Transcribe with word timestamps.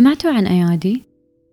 سمعتوا 0.00 0.30
عن 0.30 0.46
أيادي؟ 0.46 1.02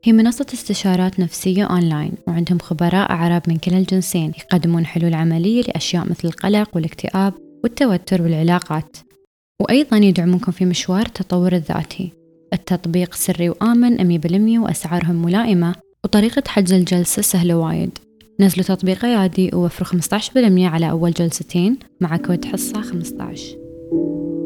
هي 0.04 0.14
منصة 0.14 0.46
استشارات 0.54 1.20
نفسية 1.20 1.64
أونلاين 1.64 2.12
وعندهم 2.28 2.60
خبراء 2.60 3.12
عرب 3.12 3.42
من 3.48 3.58
كلا 3.58 3.78
الجنسين 3.78 4.32
يقدمون 4.40 4.86
حلول 4.86 5.14
عملية 5.14 5.62
لأشياء 5.62 6.10
مثل 6.10 6.28
القلق 6.28 6.70
والاكتئاب 6.76 7.34
والتوتر 7.64 8.22
والعلاقات. 8.22 8.98
وأيضا 9.62 9.98
يدعمونكم 9.98 10.52
في 10.52 10.66
مشوار 10.66 11.06
التطور 11.06 11.54
الذاتي. 11.54 12.12
التطبيق 12.54 13.14
سري 13.14 13.50
وآمن 13.50 14.20
100% 14.20 14.60
وأسعارهم 14.60 15.26
ملائمة 15.26 15.76
وطريقة 16.04 16.44
حجز 16.48 16.74
الجلسة 16.74 17.22
سهلة 17.22 17.58
وايد. 17.58 17.98
نزلوا 18.40 18.66
تطبيق 18.66 19.06
أيادي 19.06 19.52
ووفروا 19.54 20.02
15% 20.02 20.68
على 20.68 20.90
أول 20.90 21.12
جلستين 21.12 21.80
مع 22.02 22.18
كود 22.18 22.46
حصة 22.46 22.82
15 22.82 24.37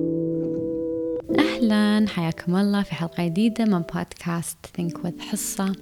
أهلا. 1.62 2.08
حياكم 2.08 2.56
الله 2.56 2.84
في 2.84 2.96
حلقة 2.96 3.26
جديدة 3.26 3.66
من 3.66 3.80
بودكاست 3.80 4.58
Think 4.78 4.98
with 4.98 5.22
حصة. 5.22 5.76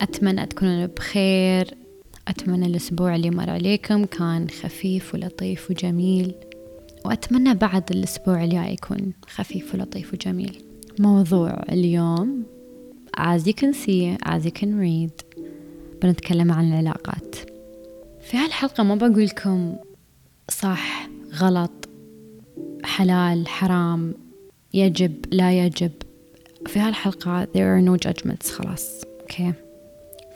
أتمنى 0.00 0.46
تكونون 0.46 0.86
بخير. 0.86 1.74
أتمنى 2.28 2.66
الأسبوع 2.66 3.16
اللي 3.16 3.30
مر 3.30 3.50
عليكم 3.50 4.04
كان 4.04 4.48
خفيف 4.50 5.14
ولطيف 5.14 5.70
وجميل. 5.70 6.34
وأتمنى 7.04 7.54
بعد 7.54 7.90
الأسبوع 7.90 8.44
الجاي 8.44 8.72
يكون 8.72 9.12
خفيف 9.28 9.74
ولطيف 9.74 10.12
وجميل. 10.12 10.62
موضوع 10.98 11.62
اليوم 11.68 12.42
as 13.16 13.40
you 13.40 13.52
can 13.52 13.72
see 13.72 14.28
as 14.28 14.44
you 14.44 14.52
can 14.60 14.68
read 14.80 15.24
بنتكلم 16.02 16.52
عن 16.52 16.68
العلاقات. 16.68 17.36
في 18.20 18.36
هالحلقة 18.36 18.82
ما 18.82 18.94
بقول 18.94 19.24
لكم 19.24 19.76
صح 20.50 21.08
غلط 21.34 21.88
حلال 22.84 23.48
حرام. 23.48 24.23
يجب 24.74 25.24
لا 25.30 25.66
يجب. 25.66 25.90
في 26.66 26.78
هالحلقة 26.78 27.44
there 27.44 27.78
are 27.78 27.88
no 27.88 28.08
judgments 28.08 28.50
خلاص. 28.50 29.02
أوكي 29.20 29.52
okay. 29.52 29.54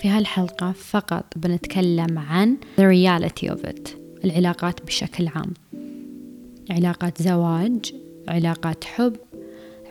في 0.02 0.08
هالحلقة 0.08 0.72
فقط 0.72 1.24
بنتكلم 1.36 2.18
عن 2.18 2.56
the 2.76 2.82
reality 2.82 3.50
of 3.54 3.68
it 3.70 3.90
العلاقات 4.24 4.82
بشكل 4.82 5.28
عام. 5.28 5.54
علاقات 6.70 7.22
زواج 7.22 7.94
علاقات 8.28 8.84
حب 8.84 9.16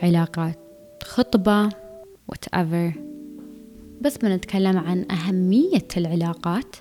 علاقات 0.04 0.59
خطبة 1.04 1.70
whatever. 2.32 2.98
بس 4.02 4.17
بنتكلم 4.17 4.78
عن 4.78 5.06
أهمية 5.11 5.88
العلاقات 5.98 6.76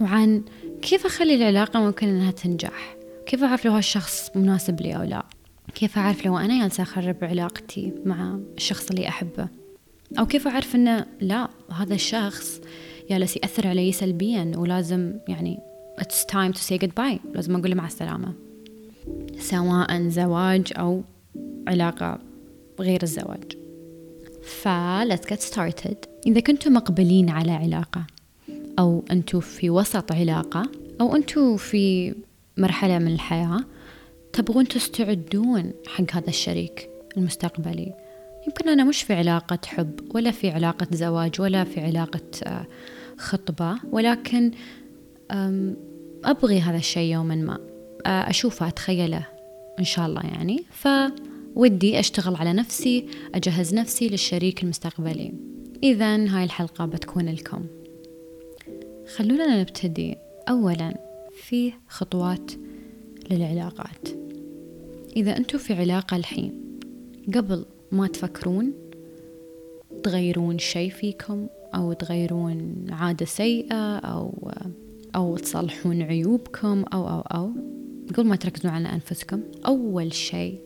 وعن 0.00 0.42
كيف 0.82 1.06
أخلي 1.06 1.34
العلاقة 1.34 1.80
ممكن 1.80 2.08
إنها 2.08 2.30
تنجح 2.30 2.96
كيف 3.26 3.44
أعرف 3.44 3.64
لو 3.64 3.72
هالشخص 3.72 4.30
مناسب 4.34 4.80
لي 4.80 4.96
أو 4.96 5.02
لا. 5.02 5.24
كيف 5.74 5.98
أعرف 5.98 6.26
لو 6.26 6.38
أنا 6.38 6.62
جالسة 6.62 6.82
أخرب 6.82 7.16
علاقتي 7.22 7.92
مع 8.04 8.38
الشخص 8.56 8.90
اللي 8.90 9.08
أحبه؟ 9.08 9.48
أو 10.18 10.26
كيف 10.26 10.48
أعرف 10.48 10.74
إنه 10.74 11.06
لا 11.20 11.48
هذا 11.72 11.94
الشخص 11.94 12.60
جالس 13.10 13.36
يأثر 13.36 13.66
علي 13.66 13.92
سلبيا 13.92 14.52
ولازم 14.56 15.14
يعني 15.28 15.58
it's 16.00 16.24
time 16.24 16.52
to 16.52 16.60
say 16.60 16.78
goodbye 16.78 17.18
لازم 17.34 17.56
أقول 17.56 17.74
مع 17.74 17.86
السلامة. 17.86 18.32
سواء 19.38 20.08
زواج 20.08 20.72
أو 20.78 21.02
علاقة 21.68 22.18
غير 22.80 23.02
الزواج. 23.02 23.56
ف 24.42 24.68
let's 25.08 25.28
get 25.34 25.40
started. 25.54 25.96
إذا 26.26 26.40
كنتم 26.40 26.72
مقبلين 26.72 27.30
على 27.30 27.52
علاقة 27.52 28.06
أو 28.78 29.04
أنتوا 29.10 29.40
في 29.40 29.70
وسط 29.70 30.12
علاقة 30.12 30.62
أو 31.00 31.16
أنتوا 31.16 31.56
في 31.56 32.14
مرحلة 32.56 32.98
من 32.98 33.12
الحياة 33.12 33.60
تبغون 34.32 34.68
تستعدون 34.68 35.72
حق 35.86 36.12
هذا 36.12 36.28
الشريك 36.28 36.90
المستقبلي. 37.16 37.94
يمكن 38.46 38.68
أنا 38.68 38.84
مش 38.84 39.02
في 39.02 39.14
علاقة 39.14 39.58
حب 39.66 40.00
ولا 40.14 40.30
في 40.30 40.50
علاقة 40.50 40.86
زواج 40.92 41.40
ولا 41.40 41.64
في 41.64 41.80
علاقة 41.80 42.20
آه، 42.44 42.66
خطبة 43.18 43.78
ولكن 43.92 44.50
أبغي 46.24 46.60
هذا 46.60 46.76
الشيء 46.76 47.12
يوما 47.12 47.34
ما. 47.34 47.58
آه، 48.06 48.30
أشوفه 48.30 48.68
أتخيله 48.68 49.26
إن 49.78 49.84
شاء 49.84 50.06
الله 50.06 50.22
يعني. 50.22 50.64
فودي 50.70 52.00
أشتغل 52.00 52.36
على 52.36 52.52
نفسي 52.52 53.06
أجهز 53.34 53.74
نفسي 53.74 54.08
للشريك 54.08 54.62
المستقبلي. 54.62 55.32
إذا 55.82 56.16
هاي 56.16 56.44
الحلقة 56.44 56.86
بتكون 56.86 57.28
لكم 57.28 57.66
خلونا 59.16 59.60
نبتدي 59.60 60.16
أولا 60.48 60.94
في 61.34 61.72
خطوات 61.88 62.52
للعلاقات. 63.30 64.17
إذا 65.18 65.36
أنتوا 65.36 65.58
في 65.58 65.74
علاقة 65.74 66.16
الحين 66.16 66.52
قبل 67.34 67.64
ما 67.92 68.06
تفكرون 68.06 68.72
تغيرون 70.02 70.58
شيء 70.58 70.90
فيكم 70.90 71.46
أو 71.74 71.92
تغيرون 71.92 72.84
عادة 72.90 73.26
سيئة 73.26 73.96
أو 73.96 74.50
أو 75.14 75.36
تصلحون 75.36 76.02
عيوبكم 76.02 76.84
أو 76.94 77.08
أو 77.08 77.20
أو 77.20 77.52
قبل 78.14 78.26
ما 78.26 78.36
تركزون 78.36 78.72
على 78.72 78.88
أنفسكم 78.88 79.42
أول 79.66 80.12
شيء 80.12 80.58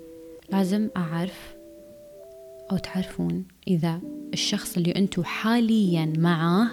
لازم 0.52 0.88
أعرف 0.96 1.54
أو 2.72 2.76
تعرفون 2.76 3.44
إذا 3.68 4.00
الشخص 4.32 4.76
اللي 4.76 4.90
أنتوا 4.90 5.24
حاليا 5.24 6.12
معاه 6.18 6.68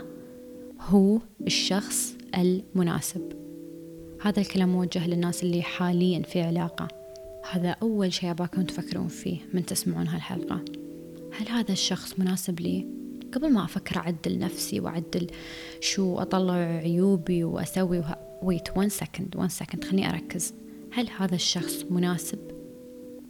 هو 0.81 1.19
الشخص 1.47 2.15
المناسب. 2.37 3.31
هذا 4.21 4.41
الكلام 4.41 4.69
موجه 4.69 5.07
للناس 5.07 5.43
اللي 5.43 5.61
حاليا 5.61 6.21
في 6.21 6.41
علاقة. 6.41 6.98
هذا 7.51 7.69
أول 7.69 8.13
شيء 8.13 8.31
أباكم 8.31 8.63
تفكرون 8.63 9.07
فيه 9.07 9.37
من 9.53 9.65
تسمعون 9.65 10.07
هالحلقة 10.07 10.65
هل 11.33 11.49
هذا 11.49 11.71
الشخص 11.71 12.19
مناسب 12.19 12.59
لي؟ 12.59 12.87
قبل 13.33 13.53
ما 13.53 13.63
أفكر 13.65 13.97
أعدل 13.97 14.39
نفسي 14.39 14.79
وأعدل 14.79 15.27
شو 15.81 16.19
أطلع 16.19 16.53
عيوبي 16.53 17.43
وأسوي 17.43 17.99
وه... 17.99 18.17
wait 18.41 18.71
one 18.81 18.89
second 18.89 19.39
one 19.39 19.49
second 19.61 19.85
خليني 19.85 20.09
أركز 20.09 20.53
هل 20.91 21.09
هذا 21.17 21.35
الشخص 21.35 21.85
مناسب 21.89 22.39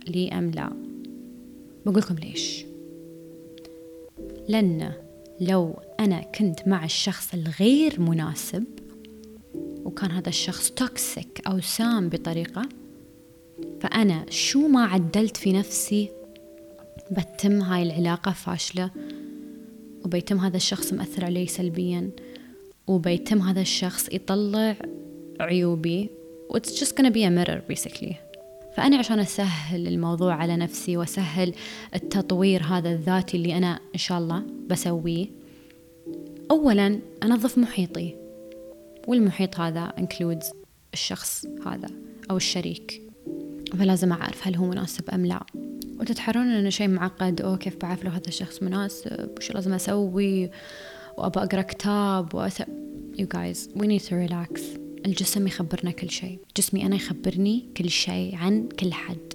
لي 0.08 0.30
أم 0.32 0.52
لا؟ 0.52 0.70
بقولكم 1.86 2.16
ليش 2.16 2.66
لأن 4.48 4.92
لو 5.42 5.80
أنا 6.00 6.22
كنت 6.22 6.68
مع 6.68 6.86
الشخص 6.86 7.34
الغير 7.34 8.02
مناسب 8.02 8.64
وكان 9.84 10.12
هذا 10.12 10.30
الشخص 10.30 10.72
توكسيك 10.72 11.42
أو 11.48 11.60
سام 11.60 12.10
بطريقة 12.10 12.70
فأنا 13.82 14.26
شو 14.30 14.68
ما 14.68 14.86
عدلت 14.86 15.38
في 15.38 15.54
نفسي 15.54 16.10
بتم 17.12 17.62
هاي 17.62 17.84
العلاقة 17.84 18.32
فاشلة 18.32 18.92
وبيتم 20.06 20.38
هذا 20.38 20.58
الشخص 20.58 20.94
مأثر 20.94 21.26
علي 21.26 21.48
سلبيا 21.48 22.10
وبيتم 22.88 23.42
هذا 23.42 23.62
الشخص 23.62 24.10
يطلع 24.12 24.76
عيوبي 25.40 26.10
it's 26.54 26.72
just 26.80 26.96
gonna 26.96 27.12
be 27.12 27.24
a 27.24 27.30
mirror 27.30 27.62
basically. 27.70 28.16
فأنا 28.78 28.98
عشان 28.98 29.20
أسهل 29.20 29.88
الموضوع 29.88 30.34
على 30.34 30.56
نفسي 30.56 30.98
وأسهل 30.98 31.54
التطوير 31.96 32.64
هذا 32.64 32.92
الذاتي 32.92 33.38
اللي 33.38 33.58
أنا 33.58 33.80
إن 33.94 34.00
شاء 34.00 34.18
الله 34.18 34.44
بسويه 34.68 35.28
أولا 36.52 37.00
أنظف 37.24 37.58
محيطي 37.58 38.16
والمحيط 39.08 39.60
هذا 39.60 39.94
includes 39.98 40.56
الشخص 40.94 41.46
هذا 41.66 41.90
أو 42.32 42.38
الشريك. 42.38 43.09
فلازم 43.78 44.12
أعرف 44.12 44.48
هل 44.48 44.56
هو 44.56 44.66
مناسب 44.66 45.10
أم 45.10 45.26
لا. 45.26 45.46
وتتحرون 46.00 46.48
أنه 46.48 46.70
شيء 46.70 46.88
معقد 46.88 47.42
أو 47.42 47.58
كيف 47.58 47.76
بعرف 47.82 48.04
لو 48.04 48.12
هذا 48.12 48.28
الشخص 48.28 48.64
مناسب؟ 48.64 49.30
وش 49.38 49.52
لازم 49.52 49.74
أسوي؟ 49.74 50.50
وأبى 51.18 51.40
أقرأ 51.40 51.62
كتاب؟ 51.62 52.36
وأس... 52.36 52.62
you 53.18 53.26
guys 53.26 53.68
we 53.76 53.86
need 53.88 54.04
to 54.10 54.14
relax. 54.28 54.62
الجسم 55.06 55.48
يخبرنا 55.48 55.92
كل 55.92 56.10
شيء. 56.10 56.40
جسمي 56.58 56.86
أنا 56.86 56.96
يخبرني 56.96 57.70
كل 57.78 57.90
شيء 57.90 58.36
عن 58.36 58.70
كل 58.80 58.94
حد. 58.94 59.34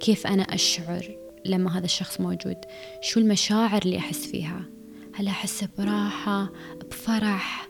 كيف 0.00 0.26
أنا 0.26 0.42
أشعر 0.42 1.10
لما 1.46 1.78
هذا 1.78 1.84
الشخص 1.84 2.20
موجود؟ 2.20 2.56
شو 3.00 3.20
المشاعر 3.20 3.82
اللي 3.82 3.98
أحس 3.98 4.26
فيها؟ 4.26 4.62
هل 5.14 5.26
أحس 5.26 5.64
براحة 5.78 6.52
بفرح 6.90 7.68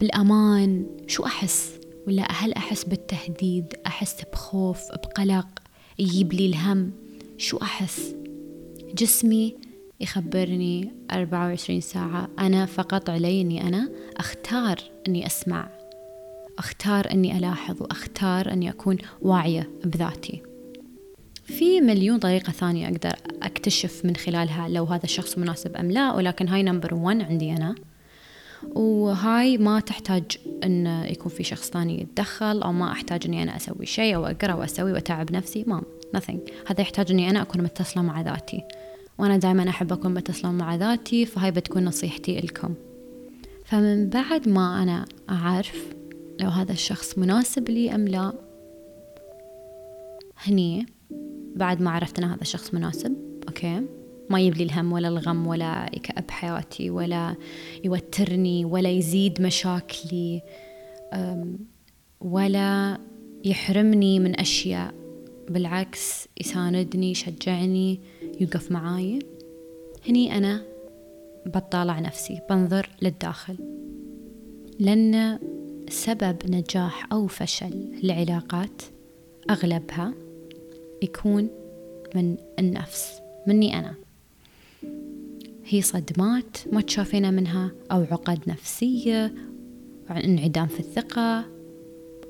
بالأمان؟ 0.00 0.86
شو 1.06 1.24
أحس؟ 1.24 1.77
ولا 2.08 2.32
هل 2.32 2.52
أحس 2.52 2.84
بالتهديد؟ 2.84 3.74
أحس 3.86 4.24
بخوف 4.32 4.92
بقلق؟ 4.92 5.46
يجيب 5.98 6.32
لي 6.32 6.46
الهم؟ 6.46 6.90
شو 7.38 7.56
أحس؟ 7.56 8.14
جسمي 8.94 9.56
يخبرني 10.00 10.92
24 11.12 11.80
ساعة. 11.80 12.28
أنا 12.38 12.66
فقط 12.66 13.10
علي 13.10 13.40
أني 13.40 13.68
أنا 13.68 13.90
أختار 14.16 14.78
أني 15.08 15.26
أسمع. 15.26 15.68
أختار 16.58 17.10
أني 17.10 17.38
ألاحظ. 17.38 17.82
وأختار 17.82 18.52
أني 18.52 18.70
أكون 18.70 18.96
واعية 19.22 19.70
بذاتي. 19.84 20.42
في 21.44 21.80
مليون 21.80 22.18
طريقة 22.18 22.52
ثانية 22.52 22.88
أقدر 22.88 23.14
أكتشف 23.42 24.04
من 24.04 24.16
خلالها 24.16 24.68
لو 24.68 24.84
هذا 24.84 25.04
الشخص 25.04 25.38
مناسب 25.38 25.76
أم 25.76 25.90
لا 25.90 26.14
ولكن 26.14 26.48
هاي 26.48 26.62
نمبر 26.62 26.94
ون 26.94 27.22
عندي 27.22 27.52
أنا. 27.52 27.74
وهاي 28.62 29.58
ما 29.58 29.80
تحتاج 29.80 30.24
إن 30.64 30.86
يكون 30.86 31.32
في 31.32 31.44
شخص 31.44 31.70
ثاني 31.70 32.00
يتدخل 32.00 32.62
أو 32.62 32.72
ما 32.72 32.92
أحتاج 32.92 33.26
إني 33.26 33.42
أنا 33.42 33.56
أسوي 33.56 33.86
شيء 33.86 34.16
أو 34.16 34.26
أقرأ 34.26 34.54
واسوي 34.54 34.92
وأتعب 34.92 35.32
نفسي. 35.32 35.64
ما 35.66 35.82
nothing. 36.16 36.38
هذا 36.66 36.80
يحتاج 36.80 37.10
إني 37.10 37.30
أنا 37.30 37.42
أكون 37.42 37.62
متصلة 37.62 38.02
مع 38.02 38.20
ذاتي. 38.20 38.64
وأنا 39.18 39.36
دائما 39.36 39.68
أحب 39.68 39.92
أكون 39.92 40.14
متصلة 40.14 40.52
مع 40.52 40.74
ذاتي 40.74 41.26
فهاي 41.26 41.50
بتكون 41.50 41.84
نصيحتي 41.84 42.40
لكم. 42.40 42.74
فمن 43.64 44.08
بعد 44.08 44.48
ما 44.48 44.82
أنا 44.82 45.04
أعرف 45.30 45.94
لو 46.40 46.48
هذا 46.48 46.72
الشخص 46.72 47.18
مناسب 47.18 47.70
لي 47.70 47.94
أم 47.94 48.08
لا 48.08 48.32
هني 50.36 50.86
بعد 51.56 51.82
ما 51.82 51.90
عرفت 51.90 52.18
أن 52.18 52.24
هذا 52.24 52.42
الشخص 52.42 52.74
مناسب 52.74 53.16
أوكي؟ 53.48 53.97
ما 54.30 54.40
يبلي 54.40 54.64
الهم 54.64 54.92
ولا 54.92 55.08
الغم 55.08 55.46
ولا 55.46 55.90
يكأب 55.94 56.30
حياتي 56.30 56.90
ولا 56.90 57.36
يوترني 57.84 58.64
ولا 58.64 58.90
يزيد 58.90 59.42
مشاكلي 59.42 60.42
ولا 62.20 62.98
يحرمني 63.44 64.20
من 64.20 64.40
أشياء. 64.40 64.94
بالعكس 65.48 66.28
يساندني 66.40 67.10
يشجعني 67.10 68.00
يوقف 68.40 68.72
معاي. 68.72 69.18
هني 70.08 70.36
أنا 70.36 70.62
بطالع 71.46 71.98
نفسي 71.98 72.40
بنظر 72.50 72.88
للداخل. 73.02 73.56
لأن 74.78 75.38
سبب 75.88 76.36
نجاح 76.50 77.12
أو 77.12 77.26
فشل 77.26 77.92
العلاقات 78.04 78.82
أغلبها 79.50 80.14
يكون 81.02 81.48
من 82.14 82.36
النفس 82.58 83.20
مني 83.46 83.78
أنا. 83.78 83.94
هي 85.68 85.82
صدمات 85.82 86.56
ما 86.72 86.80
تشافينا 86.80 87.30
منها 87.30 87.70
أو 87.92 88.02
عقد 88.02 88.38
نفسية 88.46 89.34
انعدام 90.10 90.66
في 90.66 90.80
الثقة. 90.80 91.44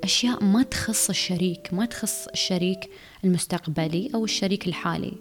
أشياء 0.05 0.45
ما 0.45 0.63
تخص 0.63 1.09
الشريك 1.09 1.75
ما 1.75 1.85
تخص 1.85 2.29
الشريك 2.29 2.91
المستقبلي 3.25 4.11
أو 4.15 4.25
الشريك 4.25 4.67
الحالي. 4.67 5.13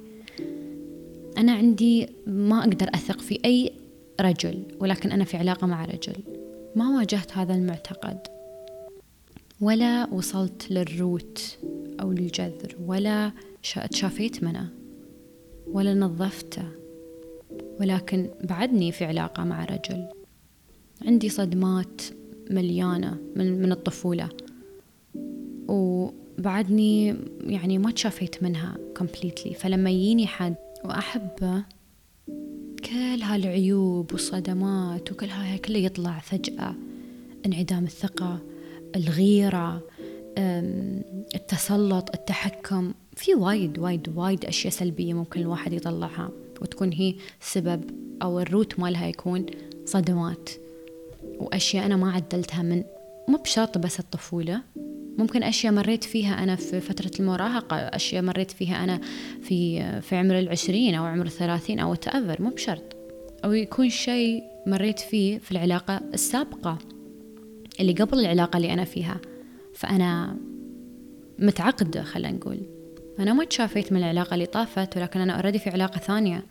أنا 1.38 1.52
عندي 1.52 2.08
ما 2.28 2.60
أقدر 2.60 2.90
أثق 2.94 3.22
في 3.22 3.40
أي 3.46 3.72
رجل 4.22 4.64
ولكن 4.80 5.12
أنا 5.12 5.24
في 5.24 5.38
علاقة 5.38 5.68
مع 5.68 5.86
رجل. 5.86 6.16
ما 6.76 6.98
واجهت 6.98 7.38
هذا 7.38 7.56
المعتقد. 7.56 8.20
ولا 9.62 10.14
وصلت 10.14 10.72
للروت 10.72 11.58
أو 12.02 12.12
للجذر 12.12 12.76
ولا 12.86 13.32
تشافيت 13.92 14.44
منه 14.44 14.70
ولا 15.68 15.94
نظفته. 15.94 16.87
ولكن 17.80 18.30
بعدني 18.44 18.92
في 18.92 19.06
علاقة 19.06 19.44
مع 19.44 19.66
رجل. 19.66 20.08
عندي 21.06 21.30
صدمات 21.30 22.02
مليانة 22.50 23.18
من, 23.36 23.62
من 23.62 23.72
الطفولة. 23.72 24.30
وبعدني 25.68 27.16
يعني 27.42 27.78
ما 27.78 27.92
تشافيت 27.92 28.44
منها 28.44 28.78
completely. 29.00 29.54
فلما 29.54 29.90
يجيني 29.90 30.28
حد 30.28 30.56
وأحبه 30.86 31.64
كل 32.86 33.22
هالعيوب 33.22 34.12
والصدمات 34.12 35.12
وكل 35.12 35.26
هاي 35.26 35.58
كله 35.58 35.78
يطلع 35.78 36.20
فجأة. 36.20 36.76
انعدام 37.46 37.84
الثقة 37.84 38.40
الغيرة 38.96 39.82
التسلط 41.36 42.10
التحكم. 42.14 42.94
في 43.16 43.36
وايد 43.36 43.80
وايد 43.80 44.10
وايد 44.16 44.46
أشياء 44.46 44.74
سلبية 44.74 45.14
ممكن 45.14 45.42
الواحد 45.42 45.74
يطلعها. 45.74 46.30
وتكون 46.62 46.94
هي 46.94 47.16
سبب 47.40 47.84
أو 48.22 48.40
الروت 48.40 48.80
مالها 48.80 49.08
يكون 49.08 49.46
صدمات. 49.86 50.50
وأشياء 51.40 51.86
أنا 51.86 51.96
ما 51.96 52.12
عدلتها 52.12 52.62
من 52.64 52.84
مو 53.28 53.38
بشرط 53.38 53.78
بس 53.78 54.00
الطفولة. 54.00 54.62
ممكن 55.18 55.44
أشياء 55.44 55.74
مريت 55.74 56.04
فيها 56.04 56.44
أنا 56.44 56.56
في 56.56 56.82
فترة 56.82 57.12
المراهقة 57.20 57.76
أشياء 57.76 58.22
مريت 58.22 58.52
فيها 58.52 58.84
أنا 58.84 59.02
في 59.42 60.02
في 60.02 60.16
عمر 60.16 60.40
العشرين 60.40 60.96
أو 60.96 61.06
عمر 61.06 61.26
الثلاثين 61.26 61.80
أو 61.80 61.96
تأفر 61.96 62.42
مو 62.42 62.50
بشرط. 62.50 62.96
أو 63.46 63.54
يكون 63.54 63.90
شيء 63.90 64.44
مريت 64.68 65.00
فيه 65.00 65.38
في 65.38 65.52
العلاقة 65.52 66.02
السابقة 66.14 66.78
اللي 67.80 67.94
قبل 67.94 68.20
العلاقة 68.20 68.58
اللي 68.58 68.74
أنا 68.74 68.84
فيها. 68.84 69.18
فأنا 69.74 70.38
متعقدة 71.40 72.04
خلينا 72.04 72.38
نقول. 72.38 72.77
أنا 73.20 73.34
ما 73.34 73.46
تشافيت 73.46 73.92
من 73.92 73.98
العلاقة 73.98 74.34
اللي 74.34 74.46
طافت 74.46 74.98
ولكن 74.98 75.20
أنا 75.20 75.34
already 75.34 75.60
في 75.60 75.70
علاقة 75.70 76.00
ثانية. 76.00 76.44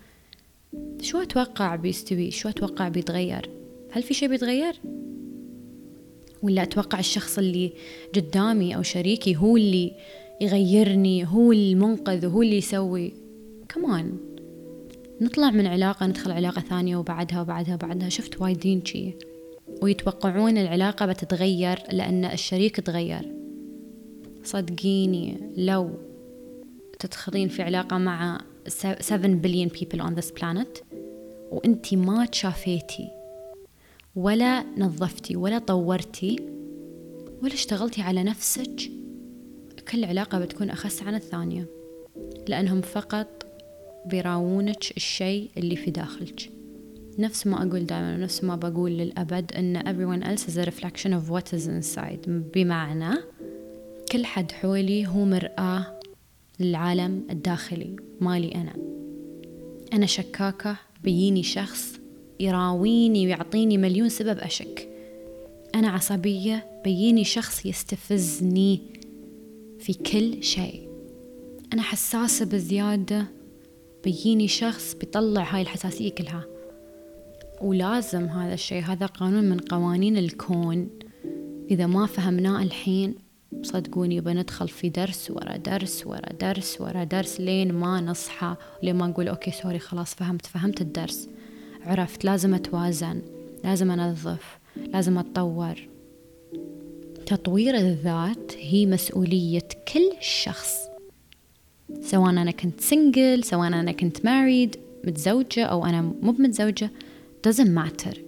شو 1.01 1.23
أتوقع 1.23 1.77
بيستوي؟ 1.77 2.31
شو 2.31 2.49
أتوقع 2.49 2.89
بيتغير؟ 2.89 3.51
هل 3.93 4.03
في 4.03 4.15
شيء 4.15 4.29
بيتغير؟ 4.29 4.81
ولا 6.43 6.63
أتوقع 6.63 6.99
الشخص 6.99 7.39
اللي 7.39 7.73
قدامي 8.15 8.77
أو 8.77 8.83
شريكي 8.83 9.37
هو 9.37 9.57
اللي 9.57 9.93
يغيرني 10.41 11.27
هو 11.27 11.53
المنقذ 11.53 12.27
وهو 12.27 12.43
اللي 12.43 12.57
يسوي؟ 12.57 13.13
كمان 13.69 14.19
نطلع 15.21 15.51
من 15.51 15.67
علاقة 15.67 16.07
ندخل 16.07 16.31
علاقة 16.31 16.61
ثانية 16.61 16.97
وبعدها 16.97 17.41
وبعدها 17.41 17.75
وبعدها. 17.75 18.09
شفت 18.09 18.41
وايدين 18.41 18.85
جي؟ 18.85 19.15
ويتوقعون 19.83 20.59
العلاقة 20.59 21.07
بتتغير 21.07 21.79
لأن 21.93 22.25
الشريك 22.25 22.81
تغير. 22.81 23.33
صدقيني 24.45 25.37
لو 25.57 25.91
تدخلين 26.99 27.49
في 27.49 27.63
علاقة 27.63 27.99
مع 27.99 28.41
7 28.69 29.41
billion 29.43 29.71
people 29.71 30.01
on 30.01 30.21
this 30.21 30.31
planet. 30.41 30.83
وإنتي 31.51 31.97
ما 31.97 32.27
تشافيتي 32.27 33.09
ولا 34.17 34.65
نظفتي 34.79 35.37
ولا 35.37 35.59
طورتي 35.59 36.37
ولا 37.43 37.55
اشتغلتي 37.55 38.03
على 38.03 38.23
نفسك. 38.25 38.91
كل 39.93 40.05
علاقة 40.05 40.39
بتكون 40.39 40.71
أخس 40.71 41.03
عن 41.03 41.15
الثانية 41.15 41.67
لأنهم 42.49 42.81
فقط 42.81 43.47
بيراونك 44.07 44.97
الشيء 44.97 45.51
اللي 45.57 45.77
في 45.77 45.91
داخلك. 45.91 46.51
نفس 47.19 47.47
ما 47.47 47.57
أقول 47.57 47.87
دائما 47.87 48.17
نفس 48.17 48.45
ما 48.45 48.57
بقول 48.57 48.91
للأبد 48.91 49.53
أن 49.53 49.81
everyone 49.81 50.25
else 50.25 50.43
is 50.49 50.57
a 50.57 50.65
reflection 50.71 51.13
of 51.13 51.31
what 51.31 51.59
is 51.59 51.67
inside. 51.67 52.29
بمعنى 52.29 53.15
كل 54.13 54.25
حد 54.25 54.53
حولي 54.53 55.07
هو 55.07 55.25
مرآة 55.25 55.96
للعالم 56.61 57.27
الداخلي. 57.31 57.97
مالي 58.21 58.55
أنا. 58.55 58.73
أنا 59.93 60.07
شكاكة 60.07 60.77
بيجيني 61.05 61.43
شخص 61.43 62.01
يراويني 62.41 63.27
ويعطيني 63.27 63.79
مليون 63.79 64.09
سبب 64.09 64.39
أشك. 64.39 64.89
أنا 65.75 65.89
عصبية 65.89 66.81
بيجيني 66.85 67.25
شخص 67.25 67.67
يستفزني 67.67 68.81
في 69.79 69.95
كل 69.95 70.43
شيء. 70.43 70.89
أنا 71.73 71.83
حساسة 71.83 72.45
بزيادة 72.45 73.27
بيجيني 74.05 74.49
شخص 74.49 74.95
بيطلع 74.95 75.43
هاي 75.43 75.63
الحساسية 75.63 76.11
كلها. 76.11 76.45
ولازم 77.61 78.25
هذا 78.25 78.55
الشيء 78.55 78.83
هذا 78.83 79.07
قانون 79.07 79.45
من 79.45 79.59
قوانين 79.59 80.17
الكون. 80.17 80.89
إذا 81.71 81.87
ما 81.87 82.07
فهمناه 82.07 82.63
الحين 82.63 83.15
صدقوني 83.63 84.21
بندخل 84.21 84.69
في 84.69 84.89
درس 84.89 85.31
ورا 85.31 85.57
درس 85.57 86.07
ورا 86.07 86.33
درس 86.33 86.81
ورا 86.81 87.05
درس 87.05 87.41
لين 87.41 87.73
ما 87.73 88.01
نصحى 88.01 88.57
لين 88.83 88.97
ما 88.97 89.07
نقول 89.07 89.29
okay 89.29 89.51
sorry 89.51 89.79
خلاص 89.79 90.15
فهمت 90.15 90.47
فهمت 90.47 90.81
الدرس. 90.81 91.29
عرفت 91.85 92.25
لازم 92.25 92.55
أتوازن 92.55 93.23
لازم 93.65 93.91
أنظف 93.91 94.59
لازم 94.77 95.19
أتطور. 95.19 95.89
تطوير 97.27 97.75
الذات 97.77 98.53
هي 98.59 98.87
مسؤولية 98.87 99.69
كل 99.93 100.13
شخص. 100.21 100.75
سواء 102.03 102.31
أنا 102.31 102.51
كنت 102.51 102.81
single 102.81 103.45
سواء 103.45 103.67
أنا 103.67 103.93
كنت 103.93 104.25
married 104.25 104.77
متزوجة 105.05 105.65
أو 105.65 105.87
أنا 105.87 106.03
مو 106.03 106.33
متزوجة 106.33 106.91
doesn't 107.49 107.79
matter. 107.79 108.19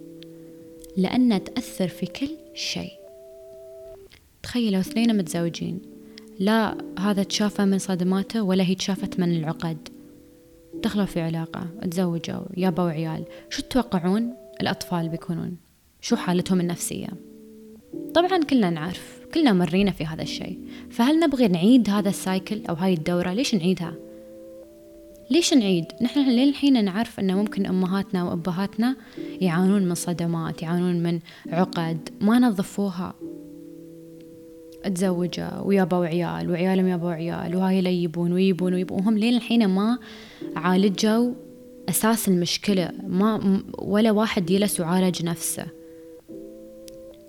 لأنها 0.97 1.37
تأثر 1.37 1.87
في 1.87 2.05
كل 2.05 2.29
شيء. 2.55 2.98
تخيلوا 4.43 4.79
اثنين 4.79 5.17
متزوجين. 5.17 5.79
لا 6.39 6.77
هذا 6.99 7.23
تشافى 7.23 7.65
من 7.65 7.79
صدماته 7.79 8.41
ولا 8.41 8.63
هي 8.63 8.75
تشافت 8.75 9.19
من 9.19 9.37
العقد. 9.37 9.89
دخلوا 10.83 11.05
في 11.05 11.21
علاقة 11.21 11.67
تزوجوا 11.91 12.41
يابوا 12.57 12.89
عيال 12.89 13.25
شو 13.49 13.61
تتوقعون 13.61 14.33
الأطفال 14.61 15.09
بيكونون؟ 15.09 15.57
شو 16.01 16.15
حالتهم 16.15 16.59
النفسية؟ 16.59 17.09
طبعا 18.13 18.43
كلنا 18.49 18.69
نعرف 18.69 19.19
كلنا 19.33 19.53
مرينا 19.53 19.91
في 19.91 20.05
هذا 20.05 20.21
الشيء. 20.21 20.59
فهل 20.89 21.19
نبغي 21.19 21.47
نعيد 21.47 21.89
هذا 21.89 22.09
السايكل 22.09 22.61
أو 22.69 22.75
هاي 22.75 22.93
الدورة؟ 22.93 23.33
ليش 23.33 23.55
نعيدها؟ 23.55 23.93
ليش 25.31 25.53
نعيد؟ 25.53 25.85
نحن 26.01 26.29
لين 26.29 26.49
الحين 26.49 26.85
نعرف 26.85 27.19
أن 27.19 27.35
ممكن 27.35 27.65
أمهاتنا 27.65 28.23
وأبهاتنا 28.23 28.95
يعانون 29.41 29.85
من 29.85 29.95
صدمات 29.95 30.61
يعانون 30.61 31.03
من 31.03 31.19
عقد. 31.49 32.09
ما 32.21 32.39
نظفوها. 32.39 33.13
تزوجوا 34.83 35.59
ويابوا 35.61 36.05
عيال 36.05 36.51
وعيالهم 36.51 36.87
يابوا 36.87 37.11
عيال 37.11 37.55
وهايلا 37.55 37.89
ييبون 37.89 38.33
وييبون 38.33 38.73
وييبون. 38.73 38.99
وهم 38.99 39.17
لين 39.17 39.35
الحين 39.35 39.67
ما 39.67 39.99
عالجوا 40.55 41.33
أساس 41.89 42.27
المشكلة. 42.27 42.91
ما 43.07 43.61
ولا 43.77 44.11
واحد 44.11 44.45
جلس 44.45 44.79
وعالج 44.79 45.25
نفسه. 45.25 45.65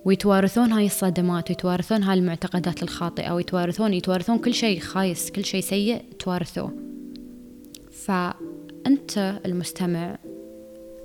ويتوارثون 0.04 0.72
هاي 0.72 0.86
الصدمات 0.86 1.50
ويتوارثون 1.50 2.02
هاي 2.02 2.18
المعتقدات 2.18 2.82
الخاطئة 2.82 3.32
ويتوارثون 3.32 3.94
يتوارثون 3.94 4.38
كل 4.38 4.54
شيء 4.54 4.80
خايس 4.80 5.30
كل 5.30 5.44
شيء 5.44 5.60
سيء 5.60 6.02
توارثوه. 6.18 6.72
أنت 8.86 9.40
المستمع 9.46 10.18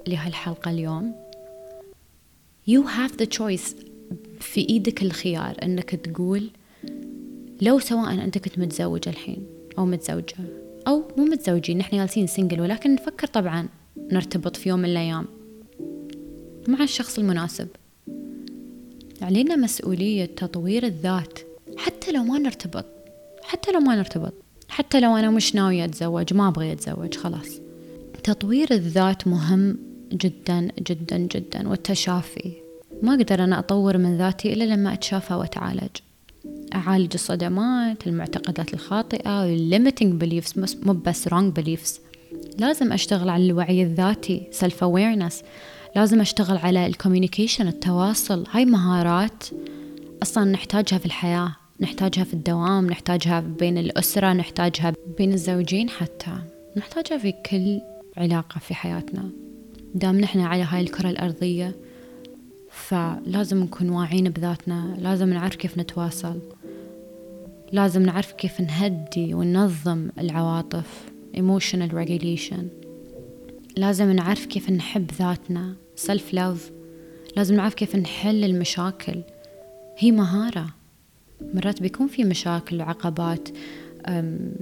لهالحلقة 0.08 0.72
اليوم 0.72 1.16
you 2.70 2.82
have 2.84 3.18
the 3.18 3.26
choice 3.38 3.76
في 4.40 4.70
إيدك 4.70 5.04
الخيار 5.04 5.58
أنك 5.64 5.90
تقول 5.90 6.50
لو 7.62 7.80
سواء 7.80 8.14
أنت 8.14 8.38
كنت 8.38 8.60
متزوج 8.60 9.08
الحين 9.08 9.46
أو 9.78 9.86
متزوجة 9.86 10.36
أو 10.88 11.04
مو 11.18 11.26
متزوجين 11.26 11.78
نحن 11.78 11.98
جالسين 11.98 12.28
سنجل 12.28 12.62
ولكن 12.62 12.96
نفكر 12.96 13.28
طبعا 13.28 13.68
نرتبط 14.12 14.56
في 14.56 14.70
يوم 14.70 14.80
من 14.80 14.90
الأيام 14.90 15.26
مع 16.68 16.84
الشخص 16.84 17.20
المناسب. 17.20 17.68
علينا 19.22 19.56
مسؤولية 19.56 20.26
تطوير 20.26 20.86
الذات 20.86 21.40
حتى 21.78 22.12
لو 22.12 22.24
ما 22.24 22.40
نرتبط 22.40 22.86
حتى 23.44 23.72
لو 23.72 23.80
ما 23.80 23.96
نرتبط 23.96 24.34
حتى 24.68 25.00
لو 25.00 25.18
أنا 25.18 25.30
مش 25.30 25.56
ناوية 25.56 25.86
أتزوج 25.86 26.34
ما 26.34 26.48
أبغي 26.48 26.72
أتزوج 26.72 27.16
خلاص. 27.16 27.60
تطوير 28.24 28.68
الذات 28.72 29.28
مهم 29.28 29.78
جدا 30.12 30.68
جدا 30.80 31.18
جدا 31.18 31.70
والتشافي. 31.70 32.65
ما 33.06 33.14
أقدر 33.14 33.44
أنا 33.44 33.60
أطور 33.60 33.98
من 33.98 34.18
ذاتي 34.18 34.54
إلا 34.54 34.64
لما 34.64 34.94
أتشافى 34.94 35.34
وأتعالج. 35.34 35.90
أعالج 36.76 37.12
الصدمات 37.14 38.08
المعتقدات 38.08 38.74
الخاطئة 38.74 39.58
limiting 39.70 40.24
beliefs 40.24 40.58
مو 40.86 40.94
بس 40.94 41.28
wrong 41.28 41.52
beliefs. 41.60 42.00
لازم 42.60 42.94
أشتغل 42.94 43.30
على 43.30 43.46
الوعي 43.46 43.84
الذاتي 43.84 44.48
self 44.62 44.84
awareness 44.84 45.34
لازم 45.96 46.22
أشتغل 46.22 46.58
على 46.58 46.86
الكوميونيكيشن 46.86 47.68
التواصل. 47.68 48.44
هاي 48.52 48.66
مهارات 48.66 49.44
أصلا 50.24 50.44
نحتاجها 50.44 50.98
في 50.98 51.06
الحياة 51.06 51.56
نحتاجها 51.82 52.24
في 52.24 52.34
الدوام 52.34 52.88
نحتاجها 52.88 53.40
بين 53.40 53.78
الأسرة 53.78 54.34
نحتاجها 54.34 54.94
بين 55.18 55.34
الزوجين 55.34 55.90
حتى. 55.90 56.38
نحتاجها 56.78 57.18
في 57.18 57.32
كل 57.32 57.82
علاقة 58.18 58.60
في 58.60 58.76
حياتنا. 58.76 59.30
دام 59.96 60.20
نحن 60.20 60.40
على 60.40 60.64
هاي 60.64 60.82
الكرة 60.82 61.10
الأرضية 61.10 61.76
فلازم 62.76 63.64
نكون 63.64 63.90
واعين 63.90 64.30
بذاتنا 64.30 64.98
لازم 65.00 65.30
نعرف 65.30 65.56
كيف 65.56 65.78
نتواصل 65.78 66.40
لازم 67.72 68.02
نعرف 68.02 68.32
كيف 68.32 68.62
نهدي 68.62 69.34
وننظم 69.34 70.10
العواطف 70.20 71.12
emotional 71.38 71.92
regulation. 71.92 72.64
لازم 73.78 74.12
نعرف 74.12 74.46
كيف 74.46 74.70
نحب 74.70 75.12
ذاتنا 75.12 75.76
self 76.08 76.36
love 76.36 76.72
لازم 77.38 77.56
نعرف 77.56 77.74
كيف 77.74 77.96
نحل 77.96 78.44
المشاكل. 78.44 79.22
هي 79.98 80.12
مهارة. 80.12 80.66
مرات 81.54 81.82
بيكون 81.82 82.08
في 82.08 82.24
مشاكل 82.24 82.80
وعقبات 82.80 83.50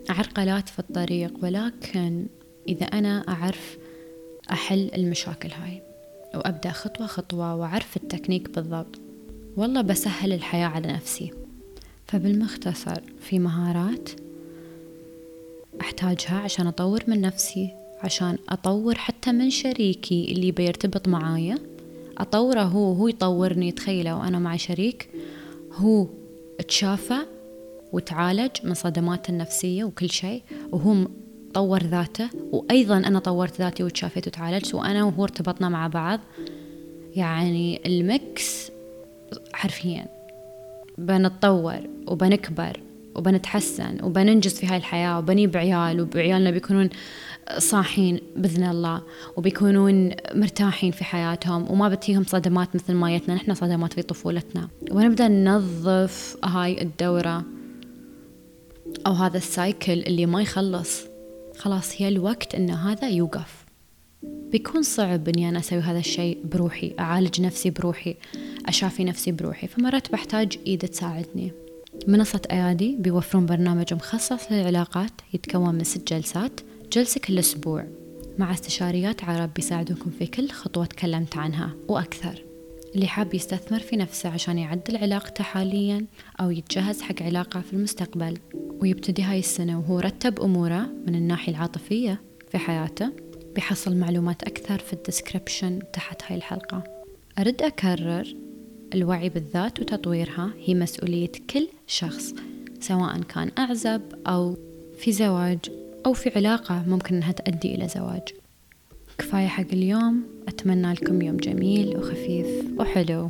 عرقلات 0.09 0.69
في 0.69 0.79
الطريق 0.79 1.33
ولكن 1.43 2.25
إذا 2.67 2.85
أنا 2.85 3.23
أعرف 3.27 3.77
أحل 4.51 4.91
المشاكل 4.95 5.49
هاي. 5.49 5.92
وأبدأ 6.35 6.71
خطوة 6.71 7.07
خطوة 7.07 7.55
وأعرف 7.55 7.97
التكنيك 7.97 8.49
بالضبط. 8.49 8.99
والله 9.57 9.81
بسهل 9.81 10.33
الحياة 10.33 10.67
على 10.67 10.87
نفسي. 10.87 11.31
فبالمختصر 12.07 13.01
في 13.21 13.39
مهارات 13.39 14.09
أحتاجها 15.81 16.39
عشان 16.39 16.67
أطور 16.67 17.03
من 17.07 17.21
نفسي 17.21 17.69
عشان 17.99 18.37
أطور 18.49 18.95
حتى 18.95 19.31
من 19.31 19.49
شريكي 19.49 20.31
اللي 20.31 20.51
بيرتبط 20.51 21.07
معايا. 21.07 21.57
أطوره 22.17 22.61
هو 22.61 22.93
هو 22.93 23.07
يطورني 23.07 23.71
تخيلوا 23.71 24.13
وأنا 24.13 24.39
مع 24.39 24.55
شريك. 24.55 25.09
هو 25.73 26.07
تشافى 26.67 27.17
وتعالج 27.93 28.51
من 28.63 28.73
صدماته 28.73 29.31
النفسية 29.31 29.83
وكل 29.83 30.09
شيء 30.09 30.43
وهو 30.71 31.07
طور 31.53 31.83
ذاته 31.83 32.29
وأيضا 32.51 32.97
أنا 32.97 33.19
طورت 33.19 33.61
ذاتي 33.61 33.83
وتشافيت 33.83 34.27
وتعالجت 34.27 34.75
وأنا 34.75 35.03
وهو 35.03 35.23
ارتبطنا 35.23 35.69
مع 35.69 35.87
بعض. 35.87 36.19
يعني 37.15 37.81
المكس 37.85 38.71
حرفيا. 39.53 40.05
بنتطور 40.97 41.79
وبنكبر 42.07 42.79
وبنتحسن 43.15 43.97
وبننجز 44.03 44.53
في 44.53 44.67
هاي 44.67 44.77
الحياة 44.77 45.19
وبنجيب 45.19 45.57
عيال 45.57 46.01
وبعيالنا 46.01 46.51
بيكونون 46.51 46.89
صاحين 47.57 48.19
بإذن 48.35 48.63
الله 48.63 49.01
وبيكونون 49.37 50.11
مرتاحين 50.35 50.91
في 50.91 51.03
حياتهم 51.03 51.71
وما 51.71 51.89
بتيهم 51.89 52.23
صدمات 52.23 52.75
مثل 52.75 52.93
ما 52.93 53.17
جتنا 53.17 53.35
نحن 53.35 53.53
صدمات 53.53 53.93
في 53.93 54.01
طفولتنا. 54.01 54.67
ونبدأ 54.91 55.27
ننظف 55.27 56.37
هاي 56.43 56.81
الدورة 56.81 57.43
أو 59.07 59.11
هذا 59.11 59.37
السايكل 59.37 59.91
اللي 59.91 60.25
ما 60.25 60.41
يخلص. 60.41 61.12
خلاص 61.57 62.01
هي 62.01 62.07
الوقت 62.07 62.55
إن 62.55 62.69
هذا 62.69 63.09
يوقف. 63.09 63.65
بيكون 64.23 64.83
صعب 64.83 65.27
إني 65.29 65.49
أنا 65.49 65.59
أسوي 65.59 65.79
هذا 65.79 65.99
الشيء 65.99 66.37
بروحي 66.45 66.93
أعالج 66.99 67.41
نفسي 67.41 67.69
بروحي 67.69 68.15
أشافي 68.65 69.03
نفسي 69.03 69.31
بروحي. 69.31 69.67
فمرات 69.67 70.11
بحتاج 70.11 70.57
إيد 70.67 70.79
تساعدني. 70.79 71.51
منصة 72.07 72.41
أيادي 72.51 72.95
بيوفرون 72.99 73.45
برنامج 73.45 73.93
مخصص 73.93 74.51
للعلاقات 74.51 75.11
يتكون 75.33 75.75
من 75.75 75.83
ست 75.83 76.13
جلسات 76.13 76.61
جلسة 76.91 77.21
كل 77.21 77.39
أسبوع 77.39 77.85
مع 78.37 78.53
استشاريات 78.53 79.23
عرب 79.23 79.53
بيساعدوكم 79.53 80.11
في 80.19 80.25
كل 80.25 80.49
خطوة 80.49 80.85
تكلمت 80.85 81.37
عنها 81.37 81.73
وأكثر. 81.87 82.43
اللي 82.95 83.07
حاب 83.07 83.33
يستثمر 83.33 83.79
في 83.79 83.95
نفسه 83.95 84.29
عشان 84.29 84.57
يعدل 84.57 84.97
علاقته 84.97 85.43
حاليا 85.43 86.05
أو 86.39 86.51
يتجهز 86.51 87.01
حق 87.01 87.21
علاقة 87.21 87.61
في 87.61 87.73
المستقبل 87.73 88.37
ويبتدي 88.83 89.23
هاي 89.23 89.39
السنة 89.39 89.79
وهو 89.79 89.99
رتب 89.99 90.39
أموره 90.39 90.89
من 91.07 91.15
الناحية 91.15 91.51
العاطفية 91.51 92.21
في 92.51 92.57
حياته 92.57 93.11
بيحصل 93.55 93.95
معلومات 93.95 94.43
أكثر 94.43 94.77
في 94.77 94.93
ال 94.93 95.01
description 95.01 95.79
تحت 95.93 96.21
هاي 96.27 96.35
الحلقة. 96.37 96.83
أرد 97.39 97.61
أكرر 97.61 98.35
الوعي 98.93 99.29
بالذات 99.29 99.79
وتطويرها 99.79 100.53
هي 100.65 100.75
مسؤولية 100.75 101.31
كل 101.49 101.67
شخص 101.87 102.33
سواء 102.79 103.19
كان 103.19 103.51
أعزب 103.57 104.01
أو 104.27 104.57
في 104.97 105.11
زواج 105.11 105.59
أو 106.05 106.13
في 106.13 106.31
علاقة 106.35 106.83
ممكن 106.87 107.15
أنها 107.15 107.31
تؤدي 107.31 107.75
إلى 107.75 107.87
زواج. 107.87 108.23
كفاية 109.17 109.47
حق 109.47 109.71
اليوم 109.73 110.23
أتمنى 110.47 110.93
لكم 110.93 111.21
يوم 111.21 111.37
جميل 111.37 111.97
وخفيف 111.97 112.79
وحلو. 112.79 113.27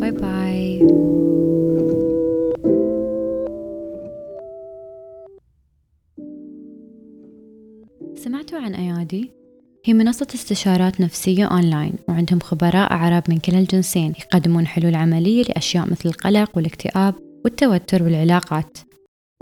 باي 0.00 0.10
باي 0.10 1.27
عن 8.58 8.74
أيادي؟ 8.74 9.30
هي 9.84 9.94
منصة 9.94 10.26
استشارات 10.34 11.00
نفسية 11.00 11.44
أونلاين 11.44 11.92
وعندهم 12.08 12.40
خبراء 12.40 12.92
عرب 12.92 13.22
من 13.28 13.38
كلا 13.38 13.58
الجنسين 13.58 14.12
يقدمون 14.20 14.66
حلول 14.66 14.94
عملية 14.94 15.42
لأشياء 15.42 15.90
مثل 15.90 16.08
القلق 16.08 16.50
والاكتئاب 16.56 17.14
والتوتر 17.44 18.02
والعلاقات. 18.02 18.78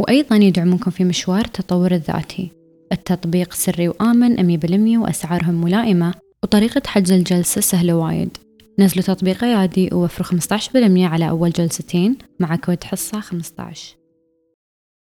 وأيضا 0.01 0.37
يدعمونكم 0.37 0.91
في 0.91 1.05
مشوار 1.05 1.45
التطور 1.45 1.93
الذاتي. 1.93 2.51
التطبيق 2.93 3.53
سري 3.53 3.89
وآمن 3.89 4.39
مية 4.39 4.57
بالمية 4.57 4.99
وأسعارهم 4.99 5.65
ملائمة 5.65 6.15
وطريقة 6.43 6.83
حجز 6.87 7.13
الجلسة 7.13 7.61
سهلة 7.61 7.97
وايد. 7.97 8.37
نزلوا 8.79 9.05
تطبيق 9.05 9.45
أيادي 9.45 9.91
ووفروا 9.93 10.41
15% 10.41 11.07
على 11.07 11.29
أول 11.29 11.51
جلستين 11.51 12.19
مع 12.41 12.57
كود 12.57 12.85
حصة 12.85 13.21
15 13.21 14.06